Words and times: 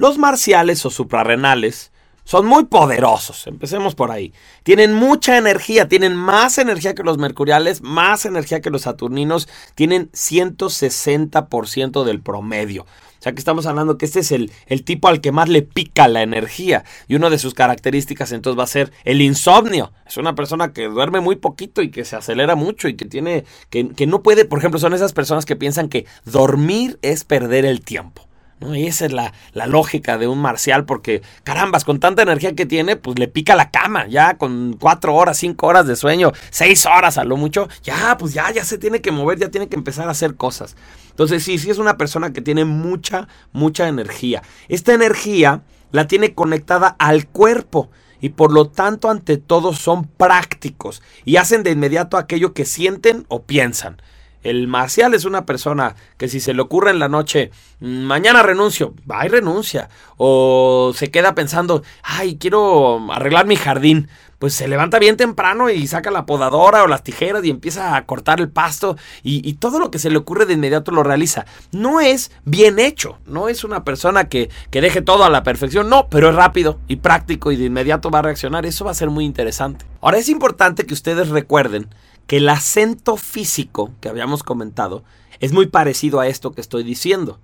Los 0.00 0.16
marciales 0.16 0.86
o 0.86 0.90
suprarrenales 0.90 1.92
son 2.24 2.46
muy 2.46 2.64
poderosos, 2.64 3.46
empecemos 3.46 3.94
por 3.94 4.10
ahí. 4.10 4.32
Tienen 4.62 4.94
mucha 4.94 5.36
energía, 5.36 5.88
tienen 5.88 6.16
más 6.16 6.56
energía 6.56 6.94
que 6.94 7.02
los 7.02 7.18
mercuriales, 7.18 7.82
más 7.82 8.24
energía 8.24 8.62
que 8.62 8.70
los 8.70 8.80
saturninos, 8.80 9.46
tienen 9.74 10.10
160% 10.12 12.04
del 12.04 12.22
promedio. 12.22 12.84
O 12.84 13.22
sea 13.22 13.32
que 13.32 13.40
estamos 13.40 13.66
hablando 13.66 13.98
que 13.98 14.06
este 14.06 14.20
es 14.20 14.32
el, 14.32 14.50
el, 14.68 14.84
tipo 14.84 15.08
al 15.08 15.20
que 15.20 15.32
más 15.32 15.50
le 15.50 15.60
pica 15.60 16.08
la 16.08 16.22
energía. 16.22 16.84
Y 17.06 17.14
una 17.14 17.28
de 17.28 17.38
sus 17.38 17.52
características 17.52 18.32
entonces 18.32 18.58
va 18.58 18.64
a 18.64 18.68
ser 18.68 18.92
el 19.04 19.20
insomnio. 19.20 19.92
Es 20.06 20.16
una 20.16 20.34
persona 20.34 20.72
que 20.72 20.86
duerme 20.86 21.20
muy 21.20 21.36
poquito 21.36 21.82
y 21.82 21.90
que 21.90 22.06
se 22.06 22.16
acelera 22.16 22.54
mucho 22.54 22.88
y 22.88 22.96
que 22.96 23.04
tiene. 23.04 23.44
que, 23.68 23.90
que 23.90 24.06
no 24.06 24.22
puede, 24.22 24.46
por 24.46 24.60
ejemplo, 24.60 24.80
son 24.80 24.94
esas 24.94 25.12
personas 25.12 25.44
que 25.44 25.56
piensan 25.56 25.90
que 25.90 26.06
dormir 26.24 26.98
es 27.02 27.24
perder 27.24 27.66
el 27.66 27.82
tiempo. 27.82 28.29
¿No? 28.60 28.74
Y 28.74 28.86
esa 28.86 29.06
es 29.06 29.12
la, 29.12 29.32
la, 29.52 29.66
lógica 29.66 30.18
de 30.18 30.28
un 30.28 30.38
marcial, 30.38 30.84
porque 30.84 31.22
carambas, 31.42 31.84
con 31.84 31.98
tanta 31.98 32.22
energía 32.22 32.54
que 32.54 32.66
tiene, 32.66 32.96
pues 32.96 33.18
le 33.18 33.28
pica 33.28 33.56
la 33.56 33.70
cama, 33.70 34.06
ya 34.06 34.36
con 34.38 34.76
cuatro 34.78 35.14
horas, 35.14 35.38
cinco 35.38 35.66
horas 35.66 35.86
de 35.86 35.96
sueño, 35.96 36.32
seis 36.50 36.86
horas 36.86 37.18
a 37.18 37.24
lo 37.24 37.36
mucho, 37.36 37.68
ya, 37.82 38.16
pues 38.18 38.34
ya, 38.34 38.50
ya 38.52 38.64
se 38.64 38.78
tiene 38.78 39.00
que 39.00 39.10
mover, 39.10 39.38
ya 39.38 39.50
tiene 39.50 39.68
que 39.68 39.76
empezar 39.76 40.08
a 40.08 40.12
hacer 40.12 40.36
cosas. 40.36 40.76
Entonces, 41.10 41.42
sí, 41.42 41.58
sí 41.58 41.70
es 41.70 41.78
una 41.78 41.96
persona 41.96 42.32
que 42.32 42.40
tiene 42.40 42.64
mucha, 42.64 43.28
mucha 43.52 43.88
energía. 43.88 44.42
Esta 44.68 44.94
energía 44.94 45.62
la 45.92 46.06
tiene 46.06 46.34
conectada 46.34 46.96
al 46.98 47.26
cuerpo 47.26 47.90
y 48.20 48.30
por 48.30 48.52
lo 48.52 48.68
tanto 48.68 49.10
ante 49.10 49.38
todo 49.38 49.72
son 49.72 50.04
prácticos 50.04 51.02
y 51.24 51.36
hacen 51.36 51.62
de 51.62 51.70
inmediato 51.70 52.16
aquello 52.16 52.52
que 52.52 52.64
sienten 52.64 53.24
o 53.28 53.42
piensan. 53.42 54.00
El 54.42 54.68
marcial 54.68 55.12
es 55.14 55.24
una 55.24 55.44
persona 55.44 55.96
que 56.16 56.28
si 56.28 56.40
se 56.40 56.54
le 56.54 56.62
ocurre 56.62 56.90
en 56.90 56.98
la 56.98 57.08
noche, 57.08 57.50
mañana 57.80 58.42
renuncio, 58.42 58.94
va 59.10 59.26
y 59.26 59.28
renuncia. 59.28 59.90
O 60.16 60.92
se 60.94 61.10
queda 61.10 61.34
pensando, 61.34 61.82
ay, 62.02 62.36
quiero 62.38 63.12
arreglar 63.12 63.46
mi 63.46 63.56
jardín. 63.56 64.08
Pues 64.38 64.54
se 64.54 64.68
levanta 64.68 64.98
bien 64.98 65.18
temprano 65.18 65.68
y 65.68 65.86
saca 65.86 66.10
la 66.10 66.24
podadora 66.24 66.82
o 66.82 66.86
las 66.86 67.04
tijeras 67.04 67.44
y 67.44 67.50
empieza 67.50 67.94
a 67.94 68.06
cortar 68.06 68.40
el 68.40 68.48
pasto 68.48 68.96
y, 69.22 69.46
y 69.46 69.52
todo 69.52 69.78
lo 69.78 69.90
que 69.90 69.98
se 69.98 70.08
le 70.08 70.16
ocurre 70.16 70.46
de 70.46 70.54
inmediato 70.54 70.92
lo 70.92 71.02
realiza. 71.02 71.44
No 71.72 72.00
es 72.00 72.32
bien 72.46 72.78
hecho, 72.78 73.18
no 73.26 73.50
es 73.50 73.64
una 73.64 73.84
persona 73.84 74.30
que, 74.30 74.48
que 74.70 74.80
deje 74.80 75.02
todo 75.02 75.24
a 75.24 75.28
la 75.28 75.42
perfección, 75.42 75.90
no, 75.90 76.08
pero 76.08 76.30
es 76.30 76.34
rápido 76.34 76.80
y 76.88 76.96
práctico 76.96 77.52
y 77.52 77.56
de 77.56 77.66
inmediato 77.66 78.10
va 78.10 78.20
a 78.20 78.22
reaccionar. 78.22 78.64
Eso 78.64 78.86
va 78.86 78.92
a 78.92 78.94
ser 78.94 79.10
muy 79.10 79.26
interesante. 79.26 79.84
Ahora 80.00 80.16
es 80.16 80.30
importante 80.30 80.86
que 80.86 80.94
ustedes 80.94 81.28
recuerden 81.28 81.90
que 82.30 82.36
el 82.36 82.48
acento 82.48 83.16
físico 83.16 83.90
que 84.00 84.08
habíamos 84.08 84.44
comentado 84.44 85.02
es 85.40 85.52
muy 85.52 85.66
parecido 85.66 86.20
a 86.20 86.28
esto 86.28 86.52
que 86.52 86.60
estoy 86.60 86.84
diciendo. 86.84 87.40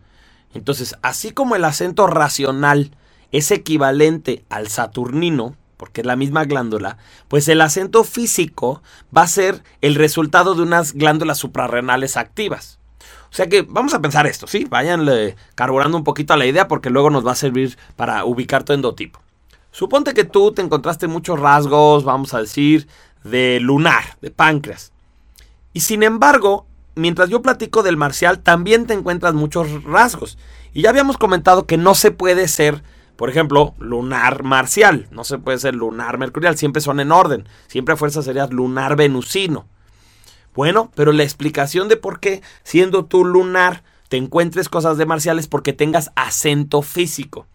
Entonces, 0.54 0.94
así 1.02 1.32
como 1.32 1.56
el 1.56 1.64
acento 1.64 2.06
racional 2.06 2.92
es 3.32 3.50
equivalente 3.50 4.44
al 4.48 4.68
saturnino, 4.68 5.56
porque 5.76 6.02
es 6.02 6.06
la 6.06 6.14
misma 6.14 6.44
glándula, 6.44 6.98
pues 7.26 7.48
el 7.48 7.62
acento 7.62 8.04
físico 8.04 8.80
va 9.14 9.22
a 9.22 9.26
ser 9.26 9.64
el 9.80 9.96
resultado 9.96 10.54
de 10.54 10.62
unas 10.62 10.92
glándulas 10.92 11.38
suprarrenales 11.38 12.16
activas. 12.16 12.78
O 13.32 13.34
sea 13.34 13.48
que 13.48 13.62
vamos 13.62 13.92
a 13.92 14.00
pensar 14.00 14.28
esto, 14.28 14.46
¿sí? 14.46 14.66
Váyanle 14.70 15.34
carburando 15.56 15.98
un 15.98 16.04
poquito 16.04 16.32
a 16.32 16.36
la 16.36 16.46
idea 16.46 16.68
porque 16.68 16.90
luego 16.90 17.10
nos 17.10 17.26
va 17.26 17.32
a 17.32 17.34
servir 17.34 17.76
para 17.96 18.24
ubicar 18.24 18.62
tu 18.62 18.72
endotipo. 18.72 19.18
Suponte 19.76 20.14
que 20.14 20.24
tú 20.24 20.52
te 20.52 20.62
encontraste 20.62 21.06
muchos 21.06 21.38
rasgos, 21.38 22.02
vamos 22.02 22.32
a 22.32 22.40
decir, 22.40 22.88
de 23.30 23.60
lunar, 23.60 24.16
de 24.20 24.30
páncreas. 24.30 24.92
Y 25.72 25.80
sin 25.80 26.02
embargo, 26.02 26.66
mientras 26.94 27.28
yo 27.28 27.42
platico 27.42 27.82
del 27.82 27.96
marcial, 27.96 28.40
también 28.40 28.86
te 28.86 28.94
encuentras 28.94 29.34
muchos 29.34 29.84
rasgos. 29.84 30.38
Y 30.72 30.82
ya 30.82 30.90
habíamos 30.90 31.18
comentado 31.18 31.66
que 31.66 31.76
no 31.76 31.94
se 31.94 32.10
puede 32.10 32.48
ser, 32.48 32.82
por 33.16 33.30
ejemplo, 33.30 33.74
lunar 33.78 34.42
marcial, 34.42 35.06
no 35.10 35.24
se 35.24 35.38
puede 35.38 35.58
ser 35.58 35.74
lunar 35.74 36.18
mercurial, 36.18 36.56
siempre 36.56 36.82
son 36.82 37.00
en 37.00 37.12
orden, 37.12 37.48
siempre 37.66 37.94
a 37.94 37.96
fuerza 37.96 38.22
sería 38.22 38.46
lunar 38.46 38.96
venusino. 38.96 39.66
Bueno, 40.54 40.90
pero 40.94 41.12
la 41.12 41.22
explicación 41.22 41.88
de 41.88 41.96
por 41.96 42.20
qué, 42.20 42.42
siendo 42.62 43.04
tú 43.04 43.24
lunar, 43.24 43.82
te 44.08 44.16
encuentres 44.16 44.68
cosas 44.68 44.96
de 44.96 45.06
marciales 45.06 45.48
porque 45.48 45.72
tengas 45.72 46.10
acento 46.14 46.80
físico. 46.80 47.46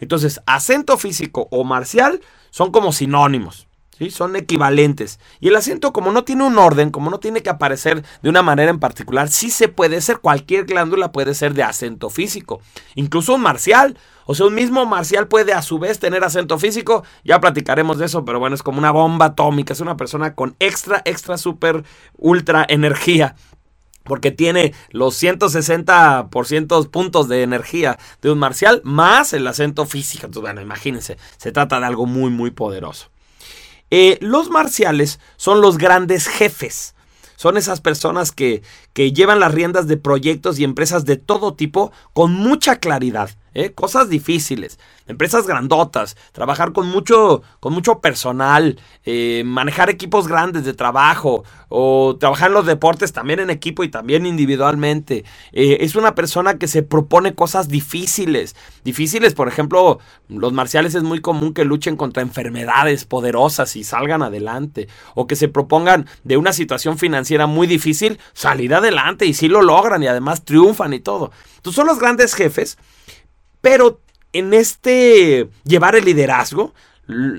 Entonces, 0.00 0.40
acento 0.46 0.96
físico 0.96 1.46
o 1.50 1.62
marcial 1.62 2.20
son 2.50 2.72
como 2.72 2.92
sinónimos. 2.92 3.68
Son 4.08 4.34
equivalentes. 4.36 5.20
Y 5.40 5.48
el 5.48 5.56
acento, 5.56 5.92
como 5.92 6.10
no 6.10 6.24
tiene 6.24 6.44
un 6.44 6.56
orden, 6.56 6.90
como 6.90 7.10
no 7.10 7.20
tiene 7.20 7.42
que 7.42 7.50
aparecer 7.50 8.02
de 8.22 8.30
una 8.30 8.42
manera 8.42 8.70
en 8.70 8.80
particular, 8.80 9.28
sí 9.28 9.50
se 9.50 9.68
puede 9.68 10.00
ser, 10.00 10.20
cualquier 10.20 10.64
glándula 10.64 11.12
puede 11.12 11.34
ser 11.34 11.52
de 11.52 11.62
acento 11.62 12.08
físico. 12.08 12.62
Incluso 12.94 13.34
un 13.34 13.42
marcial. 13.42 13.98
O 14.24 14.34
sea, 14.34 14.46
un 14.46 14.54
mismo 14.54 14.86
marcial 14.86 15.26
puede 15.28 15.52
a 15.52 15.60
su 15.60 15.78
vez 15.78 15.98
tener 15.98 16.24
acento 16.24 16.58
físico. 16.58 17.04
Ya 17.24 17.40
platicaremos 17.40 17.98
de 17.98 18.06
eso, 18.06 18.24
pero 18.24 18.38
bueno, 18.38 18.54
es 18.54 18.62
como 18.62 18.78
una 18.78 18.92
bomba 18.92 19.26
atómica. 19.26 19.74
Es 19.74 19.80
una 19.80 19.96
persona 19.96 20.34
con 20.34 20.56
extra, 20.60 21.02
extra, 21.04 21.36
super, 21.36 21.84
ultra 22.16 22.64
energía 22.68 23.34
porque 24.04 24.30
tiene 24.32 24.74
los 24.90 25.22
160% 25.22 26.90
puntos 26.90 27.28
de 27.28 27.42
energía 27.42 27.98
de 28.22 28.32
un 28.32 28.38
marcial 28.38 28.80
más 28.82 29.32
el 29.34 29.46
acento 29.46 29.86
físico. 29.86 30.26
Entonces, 30.26 30.42
bueno, 30.42 30.60
imagínense, 30.60 31.16
se 31.36 31.52
trata 31.52 31.78
de 31.78 31.86
algo 31.86 32.06
muy, 32.06 32.30
muy 32.30 32.50
poderoso. 32.50 33.10
Eh, 33.90 34.18
los 34.20 34.50
marciales 34.50 35.18
son 35.36 35.60
los 35.60 35.78
grandes 35.78 36.28
jefes. 36.28 36.94
Son 37.36 37.56
esas 37.56 37.80
personas 37.80 38.32
que, 38.32 38.62
que 38.92 39.12
llevan 39.12 39.40
las 39.40 39.54
riendas 39.54 39.86
de 39.86 39.96
proyectos 39.96 40.58
y 40.58 40.64
empresas 40.64 41.04
de 41.04 41.16
todo 41.16 41.54
tipo 41.54 41.92
con 42.12 42.32
mucha 42.32 42.76
claridad. 42.76 43.30
¿eh? 43.52 43.72
cosas 43.72 44.08
difíciles, 44.08 44.78
empresas 45.08 45.44
grandotas, 45.46 46.16
trabajar 46.30 46.72
con 46.72 46.88
mucho, 46.88 47.42
con 47.58 47.72
mucho 47.72 48.00
personal, 48.00 48.78
eh, 49.04 49.42
manejar 49.44 49.90
equipos 49.90 50.28
grandes 50.28 50.64
de 50.64 50.72
trabajo 50.72 51.42
o 51.68 52.16
trabajar 52.18 52.48
en 52.48 52.54
los 52.54 52.66
deportes 52.66 53.12
también 53.12 53.40
en 53.40 53.50
equipo 53.50 53.82
y 53.82 53.88
también 53.88 54.24
individualmente. 54.24 55.24
Eh, 55.52 55.78
es 55.80 55.96
una 55.96 56.14
persona 56.14 56.58
que 56.58 56.68
se 56.68 56.84
propone 56.84 57.34
cosas 57.34 57.68
difíciles. 57.68 58.54
Difíciles, 58.84 59.34
por 59.34 59.48
ejemplo, 59.48 59.98
los 60.28 60.52
marciales 60.52 60.94
es 60.94 61.02
muy 61.02 61.20
común 61.20 61.54
que 61.54 61.64
luchen 61.64 61.96
contra 61.96 62.22
enfermedades 62.22 63.04
poderosas 63.04 63.74
y 63.74 63.82
salgan 63.82 64.22
adelante 64.22 64.88
o 65.14 65.26
que 65.26 65.34
se 65.34 65.48
propongan 65.48 66.06
de 66.22 66.36
una 66.36 66.52
situación 66.52 66.98
financiera 66.98 67.46
muy 67.46 67.66
difícil 67.66 68.20
salir 68.32 68.74
adelante 68.74 68.89
y 69.26 69.34
sí 69.34 69.48
lo 69.48 69.62
logran 69.62 70.02
y 70.02 70.06
además 70.06 70.44
triunfan 70.44 70.92
y 70.92 71.00
todo. 71.00 71.32
Entonces 71.56 71.76
son 71.76 71.86
los 71.86 71.98
grandes 71.98 72.34
jefes 72.34 72.78
pero 73.60 74.00
en 74.32 74.54
este 74.54 75.48
llevar 75.64 75.96
el 75.96 76.04
liderazgo 76.04 76.72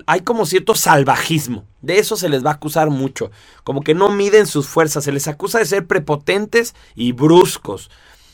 hay 0.06 0.22
como 0.22 0.46
cierto 0.46 0.76
salvajismo. 0.76 1.66
De 1.82 1.98
eso 1.98 2.18
se 2.18 2.30
les 2.30 2.46
va 2.46 2.52
a 2.52 2.56
acusar 2.56 2.90
mucho. 2.90 3.32
Como 3.64 3.82
que 3.82 3.96
no 3.96 4.10
miden 4.10 4.46
sus 4.46 4.68
fuerzas. 4.68 5.06
Se 5.06 5.14
les 5.14 5.30
acusa 5.30 5.60
de 5.60 5.66
ser 5.66 5.88
prepotentes 5.88 6.76
y 6.94 7.14
bruscos. 7.14 7.90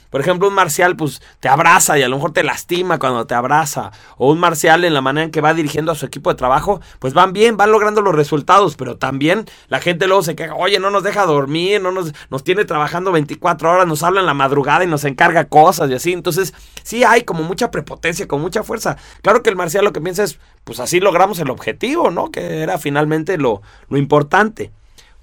Por 0.09 0.21
ejemplo, 0.21 0.47
un 0.47 0.53
marcial 0.53 0.95
pues 0.95 1.21
te 1.39 1.49
abraza 1.49 1.97
y 1.97 2.03
a 2.03 2.09
lo 2.09 2.15
mejor 2.15 2.33
te 2.33 2.43
lastima 2.43 2.99
cuando 2.99 3.25
te 3.25 3.35
abraza. 3.35 3.91
O 4.17 4.31
un 4.31 4.39
marcial 4.39 4.83
en 4.83 4.93
la 4.93 5.01
manera 5.01 5.25
en 5.25 5.31
que 5.31 5.41
va 5.41 5.53
dirigiendo 5.53 5.91
a 5.91 5.95
su 5.95 6.05
equipo 6.05 6.29
de 6.29 6.35
trabajo, 6.35 6.81
pues 6.99 7.13
van 7.13 7.33
bien, 7.33 7.57
van 7.57 7.71
logrando 7.71 8.01
los 8.01 8.15
resultados, 8.15 8.75
pero 8.75 8.97
también 8.97 9.45
la 9.67 9.79
gente 9.79 10.07
luego 10.07 10.23
se 10.23 10.35
queja, 10.35 10.55
oye, 10.55 10.79
no 10.79 10.89
nos 10.89 11.03
deja 11.03 11.25
dormir, 11.25 11.81
no 11.81 11.91
nos, 11.91 12.13
nos 12.29 12.43
tiene 12.43 12.65
trabajando 12.65 13.11
24 13.11 13.71
horas, 13.71 13.87
nos 13.87 14.03
habla 14.03 14.19
en 14.19 14.25
la 14.25 14.33
madrugada 14.33 14.83
y 14.83 14.87
nos 14.87 15.03
encarga 15.03 15.45
cosas 15.45 15.89
y 15.89 15.93
así. 15.93 16.13
Entonces, 16.13 16.53
sí 16.83 17.03
hay 17.03 17.23
como 17.23 17.43
mucha 17.43 17.71
prepotencia, 17.71 18.27
con 18.27 18.41
mucha 18.41 18.63
fuerza. 18.63 18.97
Claro 19.21 19.43
que 19.43 19.49
el 19.49 19.55
marcial 19.55 19.85
lo 19.85 19.93
que 19.93 20.01
piensa 20.01 20.23
es, 20.23 20.39
pues 20.63 20.79
así 20.79 20.99
logramos 20.99 21.39
el 21.39 21.49
objetivo, 21.49 22.11
¿no? 22.11 22.31
Que 22.31 22.61
era 22.61 22.77
finalmente 22.77 23.37
lo, 23.37 23.61
lo 23.89 23.97
importante. 23.97 24.71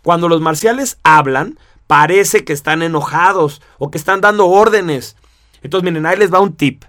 Cuando 0.03 0.29
los 0.29 0.41
marciales 0.43 0.99
hablan, 1.03 1.59
parece 1.87 2.45
que 2.45 2.53
están 2.53 2.83
enojados 2.83 3.63
o 3.79 3.91
que 3.91 3.99
están 3.99 4.21
dando 4.21 4.47
órdenes. 4.47 5.17
Entonces, 5.63 5.85
miren, 5.85 6.07
ahí 6.07 6.17
les 6.17 6.33
va 6.33 6.41
un 6.41 6.55
tip. 6.55 6.85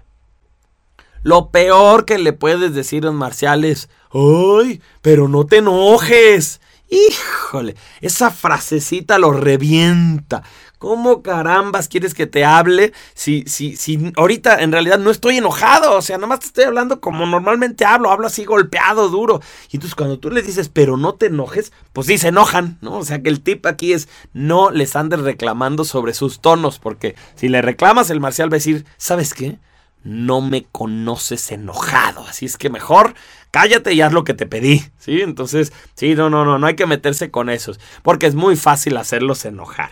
Lo 1.22 1.50
peor 1.50 2.04
que 2.04 2.18
le 2.18 2.32
puedes 2.32 2.74
decir 2.74 3.06
a 3.06 3.10
un 3.10 3.16
marcial 3.16 3.64
es, 3.64 3.88
¡ay! 4.12 4.80
Pero 5.02 5.28
no 5.28 5.44
te 5.44 5.58
enojes. 5.58 6.60
Híjole, 6.88 7.74
esa 8.00 8.30
frasecita 8.30 9.18
lo 9.18 9.32
revienta. 9.32 10.44
¿Cómo 10.78 11.22
carambas 11.22 11.88
quieres 11.88 12.12
que 12.12 12.26
te 12.26 12.44
hable 12.44 12.92
si, 13.14 13.44
si, 13.46 13.76
si 13.76 14.12
ahorita 14.16 14.62
en 14.62 14.72
realidad 14.72 14.98
no 14.98 15.10
estoy 15.10 15.38
enojado? 15.38 15.96
O 15.96 16.02
sea, 16.02 16.18
nomás 16.18 16.40
te 16.40 16.46
estoy 16.46 16.64
hablando 16.64 17.00
como 17.00 17.24
normalmente 17.24 17.86
hablo, 17.86 18.10
hablo 18.10 18.26
así 18.26 18.44
golpeado, 18.44 19.08
duro. 19.08 19.40
Y 19.70 19.76
entonces 19.76 19.94
cuando 19.94 20.18
tú 20.18 20.30
les 20.30 20.46
dices, 20.46 20.68
pero 20.68 20.98
no 20.98 21.14
te 21.14 21.26
enojes, 21.26 21.72
pues 21.94 22.06
sí 22.06 22.18
se 22.18 22.28
enojan, 22.28 22.76
¿no? 22.82 22.98
O 22.98 23.04
sea 23.04 23.22
que 23.22 23.30
el 23.30 23.40
tip 23.40 23.64
aquí 23.64 23.94
es 23.94 24.08
no 24.34 24.70
les 24.70 24.96
andes 24.96 25.20
reclamando 25.20 25.84
sobre 25.84 26.12
sus 26.12 26.40
tonos, 26.40 26.78
porque 26.78 27.16
si 27.36 27.48
le 27.48 27.62
reclamas, 27.62 28.10
el 28.10 28.20
marcial 28.20 28.52
va 28.52 28.56
a 28.56 28.58
decir, 28.58 28.84
¿sabes 28.98 29.32
qué? 29.32 29.58
no 30.06 30.40
me 30.40 30.66
conoces 30.70 31.50
enojado. 31.50 32.24
Así 32.28 32.46
es 32.46 32.56
que 32.56 32.70
mejor 32.70 33.14
cállate 33.50 33.92
y 33.92 34.02
haz 34.02 34.12
lo 34.12 34.22
que 34.22 34.34
te 34.34 34.46
pedí. 34.46 34.84
¿Sí? 34.98 35.20
Entonces, 35.20 35.72
sí, 35.94 36.14
no, 36.14 36.30
no, 36.30 36.44
no, 36.44 36.60
no 36.60 36.66
hay 36.68 36.76
que 36.76 36.86
meterse 36.86 37.32
con 37.32 37.50
esos. 37.50 37.80
Porque 38.04 38.26
es 38.26 38.36
muy 38.36 38.54
fácil 38.54 38.96
hacerlos 38.98 39.44
enojar. 39.44 39.90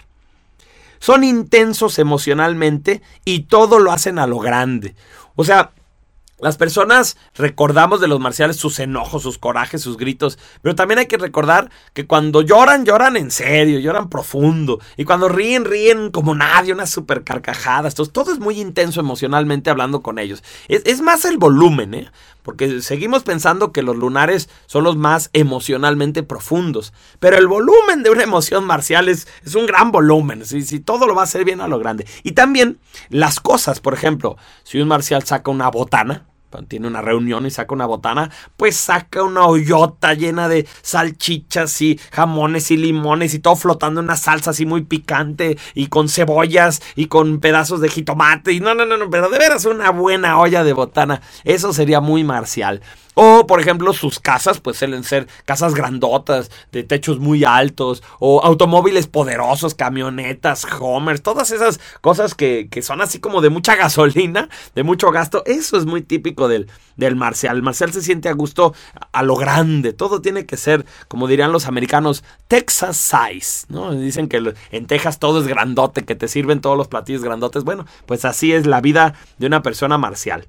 Son 1.04 1.22
intensos 1.22 1.98
emocionalmente 1.98 3.02
y 3.26 3.40
todo 3.40 3.78
lo 3.78 3.92
hacen 3.92 4.18
a 4.18 4.26
lo 4.26 4.38
grande. 4.38 4.94
O 5.36 5.44
sea, 5.44 5.72
Las 6.40 6.56
personas 6.56 7.16
recordamos 7.36 8.00
de 8.00 8.08
los 8.08 8.18
marciales 8.18 8.56
sus 8.56 8.80
enojos, 8.80 9.22
sus 9.22 9.38
corajes, 9.38 9.82
sus 9.82 9.96
gritos, 9.96 10.36
pero 10.62 10.74
también 10.74 10.98
hay 10.98 11.06
que 11.06 11.16
recordar 11.16 11.70
que 11.92 12.08
cuando 12.08 12.42
lloran, 12.42 12.84
lloran 12.84 13.16
en 13.16 13.30
serio, 13.30 13.78
lloran 13.78 14.10
profundo, 14.10 14.80
y 14.96 15.04
cuando 15.04 15.28
ríen, 15.28 15.64
ríen 15.64 16.10
como 16.10 16.34
nadie, 16.34 16.72
unas 16.72 16.90
super 16.90 17.22
carcajadas, 17.22 17.94
todo, 17.94 18.08
todo 18.08 18.32
es 18.32 18.40
muy 18.40 18.60
intenso 18.60 18.98
emocionalmente 18.98 19.70
hablando 19.70 20.02
con 20.02 20.18
ellos. 20.18 20.42
Es, 20.66 20.82
es 20.86 21.00
más 21.00 21.24
el 21.24 21.38
volumen, 21.38 21.94
¿eh? 21.94 22.10
porque 22.42 22.82
seguimos 22.82 23.22
pensando 23.22 23.72
que 23.72 23.82
los 23.82 23.96
lunares 23.96 24.50
son 24.66 24.84
los 24.84 24.96
más 24.96 25.30
emocionalmente 25.32 26.22
profundos, 26.24 26.92
pero 27.20 27.38
el 27.38 27.46
volumen 27.46 28.02
de 28.02 28.10
una 28.10 28.22
emoción 28.22 28.64
marcial 28.64 29.08
es, 29.08 29.26
es 29.44 29.54
un 29.54 29.66
gran 29.66 29.92
volumen, 29.92 30.44
si, 30.44 30.62
si 30.62 30.78
todo 30.78 31.06
lo 31.06 31.14
va 31.14 31.22
a 31.22 31.24
hacer 31.24 31.44
bien 31.44 31.60
a 31.60 31.68
lo 31.68 31.78
grande. 31.78 32.06
Y 32.22 32.32
también 32.32 32.78
las 33.08 33.40
cosas, 33.40 33.80
por 33.80 33.94
ejemplo, 33.94 34.36
si 34.62 34.80
un 34.80 34.88
marcial 34.88 35.24
saca 35.24 35.50
una 35.50 35.70
botana, 35.70 36.23
tiene 36.68 36.86
una 36.86 37.02
reunión 37.02 37.46
y 37.46 37.50
saca 37.50 37.74
una 37.74 37.86
botana, 37.86 38.30
pues 38.56 38.76
saca 38.76 39.22
una 39.22 39.46
hoyota 39.46 40.14
llena 40.14 40.48
de 40.48 40.66
salchichas 40.82 41.80
y 41.82 41.98
jamones 42.12 42.70
y 42.70 42.76
limones 42.76 43.34
y 43.34 43.38
todo 43.38 43.56
flotando 43.56 44.00
en 44.00 44.06
una 44.06 44.16
salsa 44.16 44.50
así 44.50 44.66
muy 44.66 44.82
picante 44.82 45.58
y 45.74 45.88
con 45.88 46.08
cebollas 46.08 46.82
y 46.96 47.06
con 47.06 47.40
pedazos 47.40 47.80
de 47.80 47.88
jitomate 47.88 48.52
y 48.52 48.60
no, 48.60 48.74
no, 48.74 48.84
no, 48.84 48.96
no, 48.96 49.10
pero 49.10 49.28
de 49.28 49.38
veras 49.38 49.64
una 49.64 49.90
buena 49.90 50.38
olla 50.38 50.64
de 50.64 50.72
botana, 50.72 51.20
eso 51.44 51.72
sería 51.72 52.00
muy 52.00 52.24
marcial. 52.24 52.80
O, 53.14 53.46
por 53.46 53.60
ejemplo, 53.60 53.92
sus 53.92 54.18
casas, 54.18 54.60
pues 54.60 54.76
suelen 54.76 55.04
ser 55.04 55.28
casas 55.44 55.74
grandotas, 55.74 56.50
de 56.72 56.82
techos 56.82 57.18
muy 57.18 57.44
altos, 57.44 58.02
o 58.18 58.42
automóviles 58.42 59.06
poderosos, 59.06 59.74
camionetas, 59.74 60.66
homers, 60.80 61.22
todas 61.22 61.50
esas 61.50 61.80
cosas 62.00 62.34
que, 62.34 62.68
que 62.70 62.82
son 62.82 63.00
así 63.00 63.20
como 63.20 63.40
de 63.40 63.50
mucha 63.50 63.76
gasolina, 63.76 64.48
de 64.74 64.82
mucho 64.82 65.10
gasto. 65.10 65.42
Eso 65.46 65.76
es 65.76 65.86
muy 65.86 66.02
típico 66.02 66.48
del, 66.48 66.68
del 66.96 67.16
marcial. 67.16 67.56
El 67.56 67.62
marcial 67.62 67.92
se 67.92 68.02
siente 68.02 68.28
a 68.28 68.32
gusto 68.32 68.74
a 69.12 69.22
lo 69.22 69.36
grande. 69.36 69.92
Todo 69.92 70.20
tiene 70.20 70.46
que 70.46 70.56
ser, 70.56 70.84
como 71.08 71.28
dirían 71.28 71.52
los 71.52 71.66
americanos, 71.66 72.24
Texas 72.48 72.96
size, 72.96 73.66
¿no? 73.68 73.92
Dicen 73.94 74.28
que 74.28 74.54
en 74.70 74.86
Texas 74.86 75.18
todo 75.18 75.40
es 75.40 75.46
grandote, 75.46 76.04
que 76.04 76.14
te 76.14 76.28
sirven 76.28 76.60
todos 76.60 76.76
los 76.76 76.88
platillos 76.88 77.22
grandotes. 77.22 77.64
Bueno, 77.64 77.86
pues 78.06 78.24
así 78.24 78.52
es 78.52 78.66
la 78.66 78.80
vida 78.80 79.14
de 79.38 79.46
una 79.46 79.62
persona 79.62 79.98
marcial. 79.98 80.48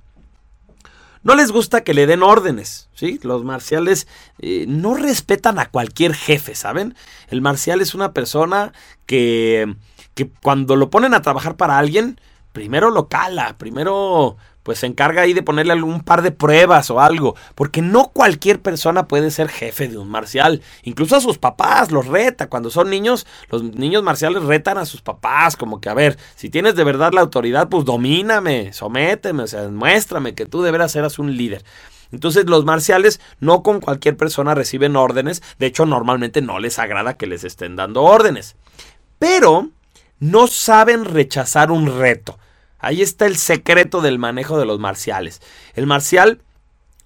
No 1.26 1.34
les 1.34 1.52
gusta 1.52 1.84
que 1.84 1.96
le 1.96 2.06
den 2.06 2.22
órdenes, 2.22 2.88
¿sí? 2.94 3.20
Los 3.24 3.44
marciales 3.44 4.08
eh, 4.38 4.66
no 4.68 4.94
respetan 4.94 5.58
a 5.58 5.66
cualquier 5.66 6.14
jefe, 6.14 6.54
¿saben? 6.54 6.96
El 7.30 7.42
marcial 7.42 7.82
es 7.82 7.96
una 7.96 8.14
persona 8.14 8.74
que, 9.08 9.76
que 10.14 10.30
cuando 10.44 10.76
lo 10.76 10.92
ponen 10.92 11.16
a 11.16 11.24
trabajar 11.24 11.58
para 11.58 11.80
alguien, 11.80 12.22
primero 12.54 12.92
lo 12.92 13.08
cala, 13.10 13.58
primero 13.58 14.38
pues 14.66 14.80
se 14.80 14.88
encarga 14.88 15.22
ahí 15.22 15.32
de 15.32 15.44
ponerle 15.44 15.72
algún 15.72 16.02
par 16.02 16.22
de 16.22 16.32
pruebas 16.32 16.90
o 16.90 17.00
algo, 17.00 17.36
porque 17.56 17.82
no 17.82 18.10
cualquier 18.12 18.62
persona 18.62 19.08
puede 19.08 19.32
ser 19.32 19.48
jefe 19.48 19.88
de 19.88 19.98
un 19.98 20.10
marcial, 20.10 20.62
incluso 20.84 21.16
a 21.16 21.22
sus 21.22 21.38
papás 21.38 21.92
los 21.92 22.08
reta, 22.08 22.50
cuando 22.50 22.70
son 22.70 22.90
niños, 22.90 23.26
los 23.50 23.64
niños 23.64 24.04
marciales 24.04 24.44
retan 24.44 24.78
a 24.78 24.86
sus 24.86 25.02
papás, 25.02 25.56
como 25.56 25.80
que 25.80 25.88
a 25.88 25.94
ver, 25.94 26.18
si 26.36 26.50
tienes 26.50 26.76
de 26.76 26.84
verdad 26.84 27.14
la 27.14 27.22
autoridad, 27.22 27.70
pues 27.70 27.86
domíname, 27.86 28.74
sométeme, 28.74 29.44
o 29.44 29.48
sea, 29.48 29.70
muéstrame 29.70 30.36
que 30.36 30.46
tú 30.46 30.62
deberás 30.62 30.92
ser 30.92 31.06
un 31.20 31.38
líder. 31.38 31.64
Entonces 32.12 32.46
los 32.46 32.66
marciales 32.66 33.20
no 33.40 33.62
con 33.64 33.82
cualquier 33.82 34.18
persona 34.18 34.56
reciben 34.56 34.96
órdenes, 34.96 35.44
de 35.60 35.68
hecho 35.68 35.86
normalmente 35.86 36.42
no 36.42 36.60
les 36.60 36.80
agrada 36.80 37.18
que 37.18 37.28
les 37.28 37.44
estén 37.44 37.76
dando 37.76 38.04
órdenes, 38.04 38.56
pero 39.20 39.70
no 40.20 40.48
saben 40.48 41.06
rechazar 41.06 41.72
un 41.72 42.00
reto. 42.00 42.40
Ahí 42.86 43.02
está 43.02 43.26
el 43.26 43.36
secreto 43.36 44.00
del 44.02 44.20
manejo 44.20 44.60
de 44.60 44.66
los 44.68 44.78
marciales. 44.78 45.42
El 45.74 45.88
marcial, 45.88 46.44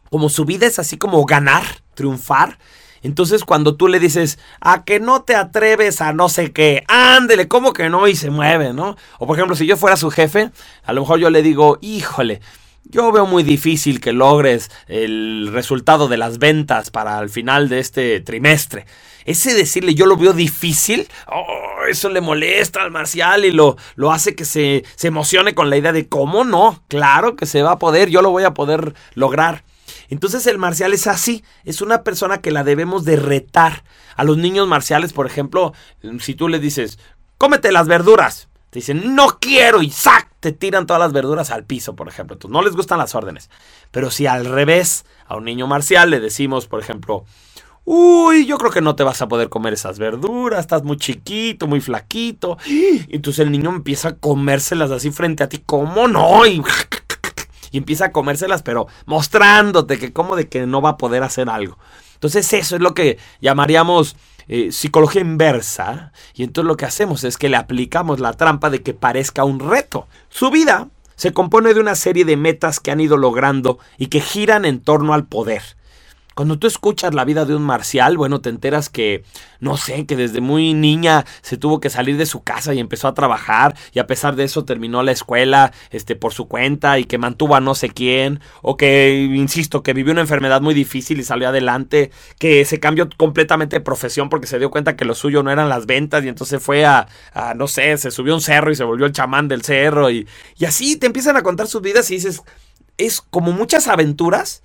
como 0.10 0.28
su 0.28 0.44
vida 0.44 0.66
es 0.66 0.78
así 0.78 0.98
como 0.98 1.24
ganar, 1.24 1.64
triunfar, 1.94 2.60
entonces 3.02 3.46
cuando 3.46 3.78
tú 3.78 3.88
le 3.88 4.02
dices, 4.02 4.40
a 4.60 4.84
que 4.84 5.00
no 5.00 5.22
te 5.22 5.38
atreves 5.38 6.02
a 6.02 6.12
no 6.12 6.28
sé 6.28 6.52
qué, 6.52 6.84
ándele, 6.90 7.48
¿cómo 7.48 7.72
que 7.72 7.90
no? 7.90 8.10
Y 8.10 8.18
se 8.18 8.30
mueve, 8.30 8.74
¿no? 8.74 8.98
O 9.20 9.26
por 9.26 9.38
ejemplo, 9.38 9.56
si 9.56 9.66
yo 9.66 9.78
fuera 9.78 9.96
su 9.96 10.12
jefe, 10.12 10.52
a 10.84 10.92
lo 10.92 11.00
mejor 11.00 11.18
yo 11.18 11.30
le 11.30 11.42
digo, 11.42 11.78
híjole, 11.80 12.42
yo 12.90 13.12
veo 13.12 13.28
muy 13.28 13.44
difícil 13.44 14.02
que 14.02 14.14
logres 14.14 14.72
el 14.88 15.50
resultado 15.54 16.08
de 16.08 16.18
las 16.18 16.40
ventas 16.40 16.90
para 16.90 17.20
el 17.20 17.30
final 17.30 17.70
de 17.70 17.80
este 17.80 18.20
trimestre. 18.20 18.86
Ese 19.26 19.54
decirle 19.54 19.94
yo 19.94 20.08
lo 20.08 20.18
veo 20.18 20.34
difícil, 20.34 21.08
oh, 21.28 21.86
eso 21.88 22.10
le 22.10 22.20
molesta 22.20 22.82
al 22.82 22.90
marcial 22.90 23.46
y 23.46 23.52
lo, 23.52 23.78
lo 23.96 24.12
hace 24.12 24.34
que 24.34 24.44
se, 24.44 24.84
se 24.96 25.08
emocione 25.08 25.54
con 25.54 25.70
la 25.70 25.78
idea 25.78 25.94
de 25.94 26.08
cómo 26.08 26.44
no, 26.44 26.84
claro 26.88 27.36
que 27.36 27.46
se 27.46 27.62
va 27.62 27.74
a 27.74 27.80
poder, 27.80 28.10
yo 28.10 28.24
lo 28.24 28.32
voy 28.32 28.44
a 28.44 28.56
poder 28.56 28.96
lograr. 29.14 29.64
Entonces 30.10 30.48
el 30.48 30.58
marcial 30.58 30.92
es 30.94 31.06
así, 31.06 31.44
es 31.66 31.82
una 31.82 32.04
persona 32.04 32.42
que 32.42 32.52
la 32.52 32.64
debemos 32.64 33.06
de 33.06 33.16
retar. 33.18 33.84
A 34.16 34.24
los 34.24 34.38
niños 34.38 34.68
marciales, 34.68 35.14
por 35.14 35.28
ejemplo, 35.28 35.74
si 36.20 36.34
tú 36.34 36.50
le 36.50 36.60
dices, 36.60 37.00
cómete 37.38 37.72
las 37.72 37.88
verduras, 37.88 38.50
te 38.70 38.80
dicen, 38.80 39.16
no 39.16 39.40
quiero 39.40 39.82
y 39.82 39.92
¡sac! 39.92 40.29
Te 40.40 40.52
tiran 40.52 40.86
todas 40.86 41.02
las 41.02 41.12
verduras 41.12 41.52
al 41.52 41.66
piso, 41.66 41.96
por 41.96 42.08
ejemplo. 42.08 42.36
Entonces, 42.36 42.54
no 42.54 42.62
les 42.62 42.76
gustan 42.76 42.98
las 42.98 43.16
órdenes. 43.16 43.50
Pero 43.92 44.10
si 44.12 44.26
al 44.26 44.46
revés, 44.46 45.06
a 45.28 45.36
un 45.36 45.46
niño 45.46 45.68
marcial 45.68 46.10
le 46.10 46.20
decimos, 46.20 46.68
por 46.68 46.80
ejemplo, 46.80 47.26
Uy, 47.92 48.46
yo 48.46 48.60
creo 48.60 48.70
que 48.70 48.82
no 48.82 48.96
te 48.96 49.04
vas 49.04 49.20
a 49.24 49.28
poder 49.28 49.50
comer 49.50 49.74
esas 49.74 49.98
verduras, 49.98 50.60
estás 50.60 50.84
muy 50.84 50.98
chiquito, 50.98 51.66
muy 51.66 51.82
flaquito. 51.82 52.60
Y 52.68 53.16
entonces 53.16 53.40
el 53.40 53.52
niño 53.52 53.72
empieza 53.72 54.10
a 54.10 54.16
comérselas 54.16 54.92
así 54.92 55.10
frente 55.10 55.44
a 55.44 55.50
ti, 55.50 55.64
¿cómo 55.66 56.08
no? 56.08 56.46
Y, 56.46 56.62
empieza 57.72 58.06
a 58.06 58.12
comérselas, 58.12 58.62
pero 58.62 58.86
mostrándote 59.08 59.98
que 59.98 60.14
como 60.14 60.36
de 60.36 60.48
que 60.48 60.68
no 60.68 60.84
va 60.84 60.92
a 60.92 60.98
poder 60.98 61.24
hacer 61.24 61.50
algo. 61.50 61.80
Entonces 62.14 62.54
eso 62.54 62.76
es 62.76 62.82
lo 62.82 62.94
que 62.94 63.18
llamaríamos 63.42 64.16
eh, 64.50 64.72
psicología 64.72 65.22
inversa. 65.22 66.12
Y 66.34 66.44
entonces 66.44 66.68
lo 66.68 66.76
que 66.76 66.86
hacemos 66.86 67.24
es 67.24 67.38
que 67.38 67.50
le 67.50 67.56
aplicamos 67.56 68.20
la 68.20 68.34
trampa 68.34 68.70
de 68.70 68.82
que 68.82 68.94
parezca 68.94 69.46
un 69.46 69.60
reto. 69.60 70.08
Su 70.28 70.52
vida 70.52 70.90
se 71.16 71.34
compone 71.34 71.74
de 71.74 71.80
una 71.80 71.96
serie 71.96 72.26
de 72.26 72.36
metas 72.36 72.80
que 72.80 72.92
han 72.92 73.00
ido 73.00 73.16
logrando 73.16 73.80
y 73.98 74.08
que 74.08 74.22
giran 74.22 74.66
en 74.66 74.80
torno 74.80 75.14
al 75.14 75.28
poder. 75.28 75.62
Cuando 76.40 76.58
tú 76.58 76.68
escuchas 76.68 77.14
la 77.14 77.26
vida 77.26 77.44
de 77.44 77.54
un 77.54 77.64
marcial, 77.64 78.16
bueno, 78.16 78.40
te 78.40 78.48
enteras 78.48 78.88
que, 78.88 79.26
no 79.60 79.76
sé, 79.76 80.06
que 80.06 80.16
desde 80.16 80.40
muy 80.40 80.74
niña 80.74 81.26
se 81.42 81.58
tuvo 81.58 81.82
que 81.82 81.90
salir 81.90 82.16
de 82.16 82.26
su 82.26 82.44
casa 82.44 82.74
y 82.74 82.80
empezó 82.80 83.10
a 83.10 83.14
trabajar 83.14 83.76
y 83.92 84.00
a 84.00 84.08
pesar 84.08 84.38
de 84.38 84.46
eso 84.46 84.64
terminó 84.64 85.04
la 85.04 85.12
escuela 85.12 85.74
este, 85.92 86.16
por 86.16 86.32
su 86.32 86.48
cuenta 86.48 86.98
y 86.98 87.04
que 87.04 87.18
mantuvo 87.18 87.56
a 87.56 87.60
no 87.60 87.76
sé 87.76 87.90
quién, 87.90 88.40
o 88.62 88.78
que, 88.78 89.30
insisto, 89.36 89.84
que 89.84 89.92
vivió 89.92 90.14
una 90.14 90.22
enfermedad 90.22 90.62
muy 90.62 90.74
difícil 90.74 91.20
y 91.20 91.26
salió 91.26 91.50
adelante, 91.50 92.10
que 92.38 92.64
se 92.64 92.80
cambió 92.80 93.10
completamente 93.18 93.76
de 93.76 93.82
profesión 93.82 94.30
porque 94.30 94.48
se 94.48 94.60
dio 94.60 94.72
cuenta 94.72 94.96
que 94.96 95.04
lo 95.04 95.16
suyo 95.16 95.44
no 95.44 95.52
eran 95.52 95.68
las 95.68 95.88
ventas 95.88 96.24
y 96.24 96.30
entonces 96.30 96.64
fue 96.64 96.86
a, 96.86 97.10
no 97.58 97.68
sé, 97.68 97.98
se 97.98 98.12
subió 98.12 98.32
a 98.32 98.38
un 98.38 98.42
cerro 98.42 98.72
y 98.72 98.78
se 98.78 98.86
volvió 98.86 99.06
el 99.06 99.12
chamán 99.12 99.50
del 99.50 99.64
cerro 99.64 100.10
y, 100.10 100.26
y 100.58 100.64
así 100.64 100.96
te 100.96 101.06
empiezan 101.06 101.36
a 101.36 101.44
contar 101.44 101.68
sus 101.68 101.82
vidas 101.82 102.10
y 102.12 102.14
dices, 102.14 102.44
es 102.98 103.20
como 103.20 103.52
muchas 103.52 103.90
aventuras 103.90 104.64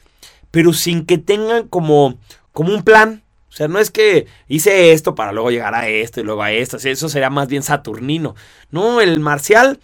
pero 0.54 0.72
sin 0.72 1.04
que 1.04 1.18
tengan 1.18 1.66
como, 1.66 2.16
como 2.52 2.72
un 2.72 2.84
plan. 2.84 3.24
O 3.48 3.52
sea, 3.52 3.66
no 3.66 3.80
es 3.80 3.90
que 3.90 4.28
hice 4.46 4.92
esto 4.92 5.16
para 5.16 5.32
luego 5.32 5.50
llegar 5.50 5.74
a 5.74 5.88
esto 5.88 6.20
y 6.20 6.22
luego 6.22 6.44
a 6.44 6.52
esto. 6.52 6.76
Eso 6.76 7.08
sería 7.08 7.28
más 7.28 7.48
bien 7.48 7.64
saturnino. 7.64 8.36
No, 8.70 9.00
el 9.00 9.18
marcial 9.18 9.80